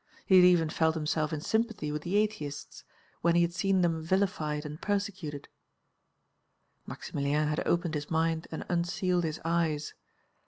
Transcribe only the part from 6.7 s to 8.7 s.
Maximilien had opened his mind and